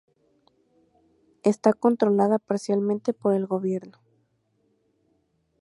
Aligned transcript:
Está 1.43 1.73
controlada 1.73 2.39
parcialmente 2.39 3.13
por 3.13 3.35
el 3.35 3.45
gobierno. 3.45 4.01